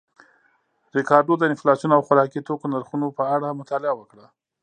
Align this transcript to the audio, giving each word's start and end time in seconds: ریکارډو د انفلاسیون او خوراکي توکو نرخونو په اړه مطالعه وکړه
ریکارډو 0.97 1.33
د 1.39 1.43
انفلاسیون 1.51 1.91
او 1.95 2.05
خوراکي 2.07 2.39
توکو 2.47 2.71
نرخونو 2.73 3.07
په 3.17 3.23
اړه 3.35 3.57
مطالعه 3.59 3.93
وکړه 3.97 4.25